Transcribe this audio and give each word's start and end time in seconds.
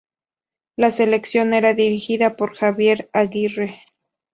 La 0.77 0.89
selección 0.89 1.53
era 1.53 1.75
dirigida 1.75 2.35
por 2.35 2.55
Javier 2.55 3.07
Aguirre. 3.13 3.85